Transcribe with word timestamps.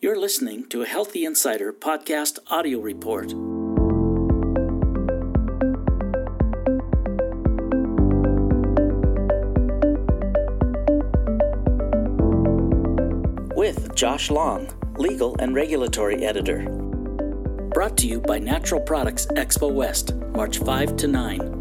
You're 0.00 0.16
listening 0.16 0.68
to 0.68 0.82
a 0.82 0.86
Healthy 0.86 1.24
Insider 1.24 1.72
podcast 1.72 2.38
audio 2.46 2.78
report. 2.78 3.32
With 13.56 13.92
Josh 13.96 14.30
Long, 14.30 14.68
Legal 14.98 15.34
and 15.40 15.52
Regulatory 15.52 16.24
Editor. 16.24 16.62
Brought 17.74 17.96
to 17.96 18.06
you 18.06 18.20
by 18.20 18.38
Natural 18.38 18.80
Products 18.80 19.26
Expo 19.26 19.72
West, 19.72 20.14
March 20.14 20.58
5 20.58 20.96
to 20.98 21.08
9. 21.08 21.57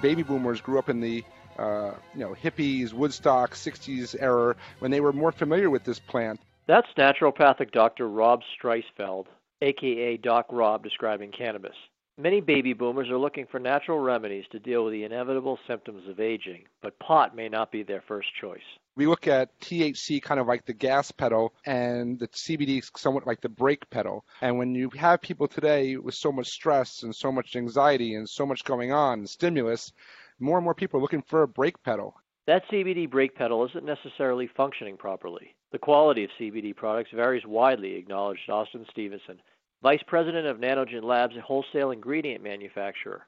Baby 0.00 0.22
boomers 0.22 0.60
grew 0.60 0.78
up 0.78 0.88
in 0.88 1.00
the 1.00 1.24
uh, 1.58 1.92
you 2.14 2.20
know 2.20 2.34
hippies, 2.34 2.92
Woodstock, 2.92 3.54
'60s 3.54 4.14
era 4.18 4.54
when 4.78 4.90
they 4.90 5.00
were 5.00 5.12
more 5.12 5.32
familiar 5.32 5.70
with 5.70 5.84
this 5.84 5.98
plant. 5.98 6.40
That's 6.66 6.88
naturopathic 6.96 7.72
Dr. 7.72 8.08
Rob 8.08 8.42
Streisfeld, 8.56 9.26
aka 9.62 10.16
Doc 10.18 10.46
Rob, 10.50 10.84
describing 10.84 11.32
cannabis. 11.32 11.74
Many 12.20 12.40
baby 12.40 12.72
boomers 12.72 13.08
are 13.10 13.16
looking 13.16 13.46
for 13.46 13.60
natural 13.60 14.00
remedies 14.00 14.44
to 14.50 14.58
deal 14.58 14.84
with 14.84 14.92
the 14.92 15.04
inevitable 15.04 15.56
symptoms 15.68 16.08
of 16.08 16.18
aging, 16.18 16.64
but 16.82 16.98
pot 16.98 17.36
may 17.36 17.48
not 17.48 17.70
be 17.70 17.84
their 17.84 18.02
first 18.08 18.26
choice. 18.40 18.58
We 18.96 19.06
look 19.06 19.28
at 19.28 19.56
THC 19.60 20.20
kind 20.20 20.40
of 20.40 20.48
like 20.48 20.66
the 20.66 20.72
gas 20.72 21.12
pedal 21.12 21.54
and 21.64 22.18
the 22.18 22.26
CBD 22.26 22.82
somewhat 22.96 23.24
like 23.24 23.40
the 23.40 23.48
brake 23.48 23.88
pedal. 23.90 24.24
And 24.40 24.58
when 24.58 24.74
you 24.74 24.90
have 24.98 25.22
people 25.22 25.46
today 25.46 25.96
with 25.96 26.16
so 26.16 26.32
much 26.32 26.48
stress 26.48 27.04
and 27.04 27.14
so 27.14 27.30
much 27.30 27.54
anxiety 27.54 28.16
and 28.16 28.28
so 28.28 28.44
much 28.44 28.64
going 28.64 28.90
on, 28.90 29.20
and 29.20 29.30
stimulus, 29.30 29.92
more 30.40 30.58
and 30.58 30.64
more 30.64 30.74
people 30.74 30.98
are 30.98 31.02
looking 31.02 31.22
for 31.22 31.44
a 31.44 31.48
brake 31.48 31.80
pedal. 31.84 32.16
That 32.48 32.66
CBD 32.68 33.08
brake 33.08 33.36
pedal 33.36 33.64
isn't 33.66 33.84
necessarily 33.84 34.48
functioning 34.56 34.96
properly. 34.96 35.54
The 35.70 35.78
quality 35.78 36.24
of 36.24 36.30
CBD 36.40 36.74
products 36.74 37.10
varies 37.14 37.46
widely, 37.46 37.94
acknowledged 37.94 38.50
Austin 38.50 38.86
Stevenson, 38.90 39.38
Vice 39.82 40.02
President 40.08 40.46
of 40.46 40.56
Nanogen 40.56 41.04
Labs, 41.04 41.36
a 41.36 41.40
wholesale 41.40 41.92
ingredient 41.92 42.42
manufacturer. 42.42 43.26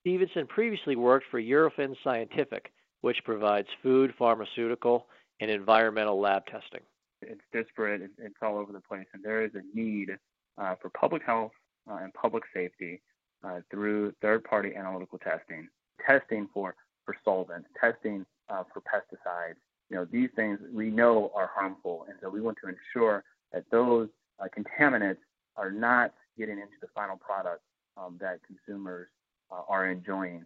Stevenson 0.00 0.46
previously 0.46 0.94
worked 0.94 1.26
for 1.30 1.40
Eurofins 1.40 1.96
Scientific, 2.04 2.72
which 3.00 3.16
provides 3.24 3.66
food, 3.82 4.14
pharmaceutical, 4.16 5.06
and 5.40 5.50
environmental 5.50 6.20
lab 6.20 6.46
testing. 6.46 6.80
It's 7.22 7.40
disparate, 7.52 8.02
it's 8.18 8.34
all 8.40 8.56
over 8.56 8.72
the 8.72 8.80
place, 8.80 9.06
and 9.12 9.22
there 9.22 9.44
is 9.44 9.50
a 9.54 9.76
need 9.76 10.10
uh, 10.58 10.76
for 10.80 10.90
public 10.90 11.22
health 11.24 11.52
uh, 11.90 11.96
and 11.96 12.14
public 12.14 12.44
safety 12.54 13.02
uh, 13.42 13.60
through 13.70 14.12
third 14.22 14.44
party 14.44 14.74
analytical 14.76 15.18
testing, 15.18 15.68
testing 16.06 16.48
for, 16.54 16.76
for 17.04 17.16
solvents, 17.24 17.68
testing 17.80 18.24
uh, 18.48 18.62
for 18.72 18.80
pesticides. 18.80 19.56
You 19.90 19.96
know, 19.96 20.06
these 20.10 20.30
things 20.36 20.60
we 20.72 20.88
know 20.88 21.32
are 21.34 21.50
harmful, 21.52 22.06
and 22.08 22.16
so 22.22 22.30
we 22.30 22.40
want 22.40 22.58
to 22.62 22.70
ensure 22.70 23.24
that 23.52 23.64
those 23.72 24.08
uh, 24.38 24.46
contaminants 24.56 25.18
are 25.56 25.70
not 25.70 26.14
getting 26.38 26.59
into 26.70 26.80
the 26.80 26.88
final 26.94 27.16
product 27.16 27.62
um, 27.96 28.16
that 28.20 28.40
consumers 28.46 29.08
uh, 29.50 29.62
are 29.68 29.90
enjoying 29.90 30.44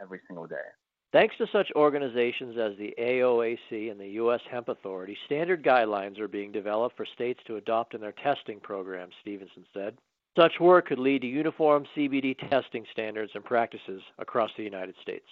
every 0.00 0.20
single 0.28 0.46
day. 0.46 0.56
Thanks 1.12 1.36
to 1.38 1.46
such 1.52 1.70
organizations 1.76 2.56
as 2.56 2.72
the 2.78 2.94
AOAC 2.98 3.90
and 3.90 4.00
the 4.00 4.08
U.S. 4.10 4.40
Hemp 4.50 4.68
Authority, 4.68 5.16
standard 5.26 5.62
guidelines 5.62 6.18
are 6.18 6.28
being 6.28 6.52
developed 6.52 6.96
for 6.96 7.04
states 7.04 7.40
to 7.46 7.56
adopt 7.56 7.94
in 7.94 8.00
their 8.00 8.12
testing 8.12 8.60
programs, 8.60 9.12
Stevenson 9.20 9.66
said. 9.74 9.98
Such 10.38 10.52
work 10.58 10.86
could 10.86 10.98
lead 10.98 11.20
to 11.20 11.28
uniform 11.28 11.84
CBD 11.94 12.38
testing 12.48 12.86
standards 12.90 13.32
and 13.34 13.44
practices 13.44 14.00
across 14.18 14.50
the 14.56 14.62
United 14.62 14.94
States. 15.02 15.26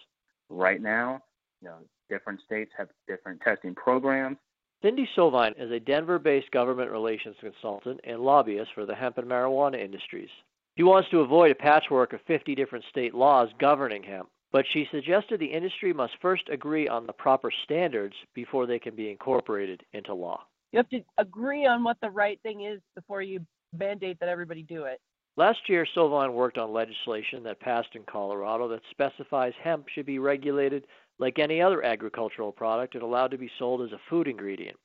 Right 0.51 0.83
now, 0.83 1.23
you 1.63 1.69
know, 1.69 1.77
different 2.11 2.41
states 2.45 2.73
have 2.77 2.89
different 3.09 3.41
testing 3.41 3.75
programs. 3.75 4.37
Cindy 4.83 5.09
Sovine 5.17 5.55
is 5.59 5.71
a 5.71 5.81
Denver 5.81 6.19
based 6.19 6.51
government 6.51 6.91
relations 6.91 7.37
consultant 7.41 8.01
and 8.05 8.21
lobbyist 8.21 8.71
for 8.75 8.87
the 8.87 8.95
hemp 8.95 9.19
and 9.19 9.29
marijuana 9.29 9.79
industries. 9.79 10.31
She 10.77 10.83
wants 10.83 11.11
to 11.11 11.21
avoid 11.21 11.51
a 11.51 11.55
patchwork 11.55 12.13
of 12.13 12.21
50 12.27 12.55
different 12.55 12.85
state 12.91 13.15
laws 13.15 13.51
governing 13.59 14.03
hemp 14.03 14.29
but 14.53 14.65
she 14.73 14.89
suggested 14.91 15.39
the 15.39 15.47
industry 15.47 15.93
must 15.93 16.13
first 16.21 16.49
agree 16.51 16.89
on 16.89 17.07
the 17.07 17.13
proper 17.13 17.51
standards 17.65 18.15
before 18.35 18.67
they 18.67 18.79
can 18.79 18.95
be 18.95 19.11
incorporated 19.11 19.83
into 19.93 20.13
law. 20.13 20.41
You 20.73 20.79
have 20.79 20.89
to 20.91 21.03
agree 21.19 21.67
on 21.67 21.85
what 21.85 21.99
the 22.01 22.11
right 22.11 22.41
thing 22.43 22.63
is 22.65 22.81
before 22.95 23.23
you 23.23 23.41
mandate 23.77 24.19
that 24.21 24.29
everybody 24.29 24.63
do 24.63 24.85
it. 24.85 25.01
Last 25.37 25.61
year, 25.69 25.87
Sovine 25.97 26.33
worked 26.33 26.59
on 26.59 26.73
legislation 26.73 27.43
that 27.45 27.61
passed 27.61 27.95
in 27.95 28.03
Colorado 28.03 28.69
that 28.69 28.83
specifies 28.91 29.53
hemp 29.63 29.87
should 29.89 30.07
be 30.07 30.19
regulated 30.19 30.87
like 31.21 31.39
any 31.39 31.61
other 31.61 31.85
agricultural 31.85 32.51
product 32.51 32.97
it 32.97 33.03
allowed 33.03 33.31
to 33.31 33.39
be 33.39 33.51
sold 33.59 33.83
as 33.83 33.93
a 33.93 34.01
food 34.09 34.27
ingredient. 34.27 34.77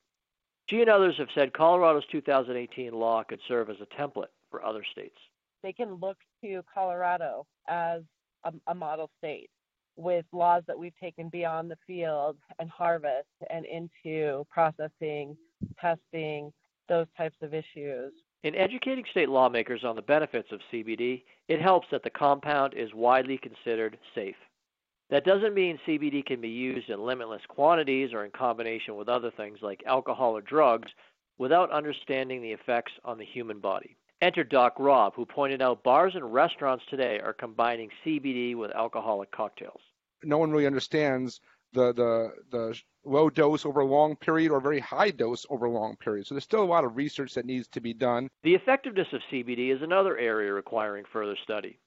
She 0.69 0.81
and 0.81 0.89
others 0.89 1.15
have 1.17 1.29
said 1.33 1.53
Colorado's 1.53 2.03
2018 2.11 2.93
law 2.93 3.23
could 3.23 3.39
serve 3.47 3.69
as 3.69 3.77
a 3.81 4.01
template 4.01 4.33
for 4.51 4.63
other 4.63 4.83
states. 4.91 5.17
They 5.63 5.73
can 5.73 5.93
look 5.95 6.17
to 6.43 6.61
Colorado 6.71 7.45
as 7.67 8.01
a, 8.43 8.53
a 8.67 8.75
model 8.75 9.09
state 9.17 9.49
with 9.95 10.25
laws 10.33 10.63
that 10.67 10.77
we've 10.77 10.97
taken 11.01 11.29
beyond 11.29 11.71
the 11.71 11.77
field 11.87 12.35
and 12.59 12.69
harvest 12.69 13.29
and 13.49 13.65
into 13.65 14.45
processing, 14.49 15.37
testing, 15.79 16.51
those 16.89 17.07
types 17.17 17.37
of 17.41 17.53
issues. 17.53 18.11
In 18.43 18.55
educating 18.55 19.05
state 19.09 19.29
lawmakers 19.29 19.83
on 19.83 19.95
the 19.95 20.01
benefits 20.01 20.51
of 20.51 20.59
CBD, 20.71 21.23
it 21.47 21.61
helps 21.61 21.87
that 21.91 22.03
the 22.03 22.09
compound 22.09 22.73
is 22.75 22.93
widely 22.93 23.37
considered 23.37 23.97
safe. 24.13 24.35
That 25.09 25.25
doesn't 25.25 25.53
mean 25.53 25.79
CBD 25.87 26.25
can 26.25 26.41
be 26.41 26.49
used 26.49 26.89
in 26.89 26.99
limitless 27.05 27.41
quantities 27.47 28.11
or 28.11 28.25
in 28.25 28.31
combination 28.31 28.95
with 28.95 29.07
other 29.07 29.31
things 29.31 29.59
like 29.61 29.83
alcohol 29.85 30.35
or 30.35 30.41
drugs 30.41 30.91
without 31.37 31.71
understanding 31.71 32.41
the 32.41 32.51
effects 32.51 32.93
on 33.03 33.17
the 33.17 33.25
human 33.25 33.59
body. 33.59 33.97
Enter 34.21 34.43
Doc 34.43 34.75
Rob, 34.79 35.13
who 35.13 35.25
pointed 35.25 35.61
out 35.61 35.83
bars 35.83 36.15
and 36.15 36.33
restaurants 36.33 36.83
today 36.89 37.19
are 37.19 37.33
combining 37.33 37.89
CBD 38.03 38.55
with 38.55 38.71
alcoholic 38.71 39.29
cocktails. 39.31 39.81
No 40.23 40.37
one 40.37 40.51
really 40.51 40.65
understands 40.65 41.41
the 41.73 41.93
the 41.93 42.31
the 42.49 42.81
low 43.03 43.29
dose 43.29 43.65
over 43.65 43.81
a 43.81 43.85
long 43.85 44.15
period 44.15 44.51
or 44.51 44.59
very 44.59 44.79
high 44.79 45.11
dose 45.11 45.45
over 45.49 45.65
a 45.65 45.71
long 45.71 45.95
period. 45.97 46.25
So 46.25 46.33
there's 46.33 46.45
still 46.45 46.63
a 46.63 46.65
lot 46.65 46.85
of 46.85 46.95
research 46.95 47.33
that 47.35 47.45
needs 47.45 47.67
to 47.69 47.81
be 47.81 47.93
done. 47.93 48.29
The 48.43 48.55
effectiveness 48.55 49.07
of 49.13 49.21
CBD 49.31 49.75
is 49.75 49.81
another 49.83 50.17
area 50.17 50.51
requiring 50.51 51.03
further 51.11 51.35
study. 51.43 51.77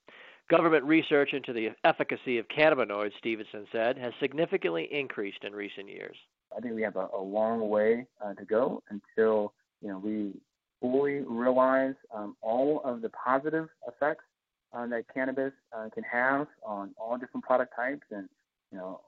Government 0.48 0.84
research 0.84 1.34
into 1.34 1.52
the 1.52 1.70
efficacy 1.84 2.38
of 2.38 2.46
cannabinoids, 2.48 3.12
Stevenson 3.18 3.66
said, 3.70 3.98
has 3.98 4.12
significantly 4.18 4.88
increased 4.90 5.44
in 5.44 5.52
recent 5.52 5.88
years. 5.88 6.16
I 6.56 6.60
think 6.60 6.74
we 6.74 6.82
have 6.82 6.96
a, 6.96 7.08
a 7.14 7.20
long 7.20 7.68
way 7.68 8.06
uh, 8.24 8.32
to 8.32 8.44
go 8.46 8.82
until 8.88 9.52
you 9.82 9.88
know 9.88 9.98
we 9.98 10.32
fully 10.80 11.20
realize 11.26 11.94
um, 12.14 12.34
all 12.40 12.80
of 12.84 13.02
the 13.02 13.10
positive 13.10 13.68
effects 13.86 14.24
uh, 14.72 14.86
that 14.86 15.04
cannabis 15.12 15.52
uh, 15.76 15.88
can 15.92 16.04
have 16.04 16.46
on 16.64 16.94
all 16.98 17.18
different 17.18 17.44
product 17.44 17.74
types 17.76 18.06
and 18.10 18.28
you 18.72 18.78
know 18.78 19.00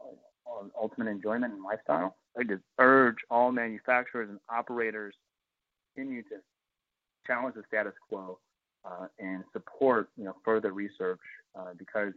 on 0.44 0.70
ultimate 0.78 1.08
enjoyment 1.08 1.54
and 1.54 1.62
lifestyle. 1.62 2.16
I 2.38 2.42
just 2.42 2.62
urge 2.78 3.16
all 3.30 3.50
manufacturers 3.50 4.28
and 4.28 4.40
operators 4.50 5.14
continue 5.94 6.22
to 6.24 6.36
challenge 7.26 7.54
the 7.54 7.62
status 7.66 7.94
quo 8.08 8.38
uh, 8.84 9.06
and 9.18 9.44
support 9.52 10.08
you 10.16 10.24
know 10.24 10.34
further 10.44 10.72
research 10.72 11.20
uh, 11.58 11.72
because 11.78 12.12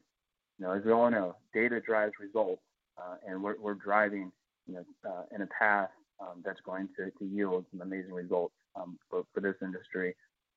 you 0.59 0.65
know 0.65 0.71
as 0.71 0.83
we 0.85 0.91
all 0.91 1.09
know 1.09 1.35
data 1.53 1.79
drives 1.79 2.13
results 2.19 2.61
uh, 2.97 3.15
and 3.27 3.41
we're, 3.41 3.55
we're 3.59 3.73
driving 3.73 4.31
you 4.67 4.75
know 4.75 4.85
uh, 5.09 5.23
in 5.35 5.41
a 5.41 5.47
path 5.47 5.89
um, 6.19 6.41
that's 6.45 6.61
going 6.65 6.87
to, 6.97 7.05
to 7.19 7.25
yield 7.25 7.65
some 7.71 7.81
amazing 7.81 8.13
results 8.13 8.53
um, 8.75 8.97
for, 9.09 9.23
for 9.33 9.41
this 9.41 9.55
industry 9.61 10.15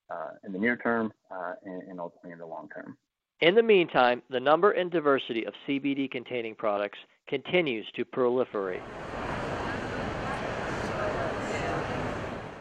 uh, 0.09 0.29
in 0.45 0.53
the 0.53 0.59
near 0.59 0.77
term 0.77 1.11
uh, 1.31 1.53
and, 1.65 1.83
and 1.83 1.99
ultimately 1.99 2.31
in 2.31 2.39
the 2.39 2.45
long 2.45 2.69
term. 2.73 2.97
In 3.41 3.53
the 3.53 3.63
meantime, 3.63 4.23
the 4.29 4.39
number 4.39 4.71
and 4.71 4.89
diversity 4.89 5.45
of 5.45 5.53
CBD 5.67 6.09
containing 6.09 6.55
products 6.55 6.97
continues 7.27 7.85
to 7.95 8.03
proliferate. 8.03 8.81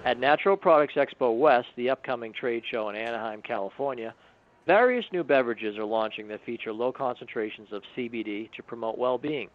At 0.06 0.20
Natural 0.20 0.56
Products 0.56 0.94
Expo 0.94 1.36
West, 1.36 1.66
the 1.74 1.90
upcoming 1.90 2.32
trade 2.32 2.62
show 2.70 2.88
in 2.88 2.94
Anaheim, 2.94 3.42
California, 3.42 4.14
various 4.64 5.04
new 5.10 5.24
beverages 5.24 5.76
are 5.76 5.84
launching 5.84 6.28
that 6.28 6.44
feature 6.46 6.72
low 6.72 6.92
concentrations 6.92 7.72
of 7.72 7.82
CBD 7.96 8.48
to 8.52 8.62
promote 8.62 8.98
well 8.98 9.18
being. 9.18 9.48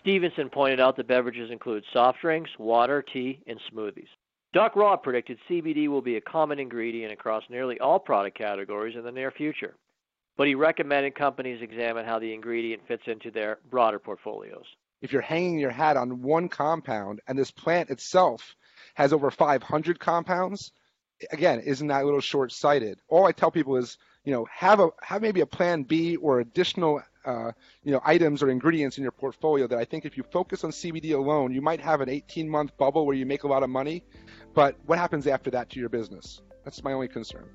Stevenson 0.00 0.48
pointed 0.48 0.78
out 0.78 0.96
the 0.96 1.02
beverages 1.02 1.50
include 1.50 1.82
soft 1.92 2.20
drinks, 2.20 2.52
water, 2.56 3.02
tea, 3.02 3.40
and 3.48 3.58
smoothies. 3.68 4.06
Doc 4.52 4.76
Rob 4.76 5.02
predicted 5.02 5.38
CBD 5.50 5.88
will 5.88 6.00
be 6.00 6.18
a 6.18 6.20
common 6.20 6.60
ingredient 6.60 7.12
across 7.12 7.42
nearly 7.50 7.80
all 7.80 7.98
product 7.98 8.38
categories 8.38 8.94
in 8.94 9.02
the 9.02 9.10
near 9.10 9.32
future, 9.32 9.74
but 10.36 10.46
he 10.46 10.54
recommended 10.54 11.16
companies 11.16 11.60
examine 11.60 12.06
how 12.06 12.20
the 12.20 12.32
ingredient 12.32 12.86
fits 12.86 13.02
into 13.08 13.32
their 13.32 13.58
broader 13.72 13.98
portfolios. 13.98 14.66
If 15.02 15.12
you're 15.12 15.20
hanging 15.20 15.58
your 15.58 15.72
hat 15.72 15.96
on 15.96 16.22
one 16.22 16.48
compound 16.48 17.20
and 17.26 17.36
this 17.36 17.50
plant 17.50 17.90
itself 17.90 18.54
has 18.94 19.12
over 19.12 19.30
500 19.30 19.98
compounds, 19.98 20.72
again, 21.32 21.60
isn't 21.60 21.86
that 21.88 22.02
a 22.02 22.04
little 22.04 22.20
short-sighted? 22.20 22.98
All 23.08 23.26
I 23.26 23.32
tell 23.32 23.50
people 23.50 23.76
is, 23.76 23.98
you 24.24 24.32
know, 24.32 24.46
have 24.50 24.80
a 24.80 24.88
have 25.02 25.22
maybe 25.22 25.40
a 25.40 25.46
plan 25.46 25.82
B 25.82 26.16
or 26.16 26.40
additional 26.40 27.02
uh, 27.24 27.52
you 27.82 27.92
know 27.92 28.00
items 28.04 28.42
or 28.42 28.50
ingredients 28.50 28.98
in 28.98 29.02
your 29.02 29.12
portfolio 29.12 29.66
that 29.66 29.78
I 29.78 29.84
think 29.84 30.04
if 30.04 30.16
you 30.16 30.22
focus 30.22 30.64
on 30.64 30.70
CBD 30.70 31.14
alone, 31.14 31.52
you 31.52 31.62
might 31.62 31.80
have 31.80 32.00
an 32.00 32.08
18-month 32.08 32.76
bubble 32.76 33.06
where 33.06 33.16
you 33.16 33.26
make 33.26 33.44
a 33.44 33.48
lot 33.48 33.62
of 33.62 33.70
money, 33.70 34.04
but 34.54 34.76
what 34.86 34.98
happens 34.98 35.26
after 35.26 35.50
that 35.50 35.70
to 35.70 35.80
your 35.80 35.88
business? 35.88 36.42
That's 36.64 36.82
my 36.82 36.92
only 36.92 37.08
concern. 37.08 37.48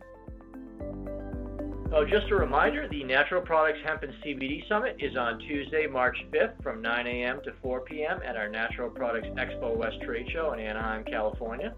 Oh, 1.92 2.06
just 2.06 2.30
a 2.30 2.36
reminder, 2.36 2.88
the 2.88 3.04
Natural 3.04 3.42
Products 3.42 3.80
Hemp 3.84 4.04
and 4.04 4.14
CBD 4.24 4.68
Summit 4.70 4.98
is 5.00 5.18
on 5.18 5.40
Tuesday, 5.40 5.88
March 5.88 6.16
5th 6.32 6.62
from 6.62 6.84
9 6.84 7.08
a.m. 7.08 7.42
to 7.44 7.52
4 7.64 7.82
p.m. 7.82 8.20
at 8.24 8.38
our 8.38 8.48
Natural 8.48 8.92
Products 8.92 9.28
Expo 9.30 9.76
West 9.76 9.96
trade 10.06 10.28
show 10.32 10.54
in 10.54 10.60
Anaheim, 10.60 11.04
California. 11.04 11.74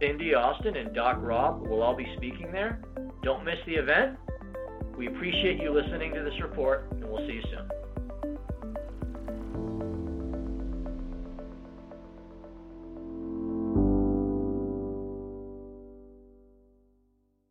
Cindy 0.00 0.32
Austin 0.32 0.76
and 0.76 0.94
Doc 0.94 1.16
Rob 1.20 1.66
will 1.66 1.82
all 1.82 1.96
be 1.96 2.06
speaking 2.16 2.52
there. 2.52 2.80
Don't 3.24 3.44
miss 3.44 3.58
the 3.66 3.74
event. 3.74 4.16
We 4.96 5.08
appreciate 5.08 5.60
you 5.60 5.72
listening 5.72 6.14
to 6.14 6.22
this 6.22 6.40
report, 6.40 6.86
and 6.92 7.04
we'll 7.04 7.26
see 7.26 7.34
you 7.34 7.42
soon. 7.50 7.68